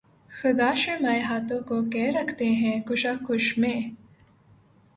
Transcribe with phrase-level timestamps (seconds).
[0.31, 3.79] خدا شرمائے ہاتھوں کو کہ رکھتے ہیں کشاکش میں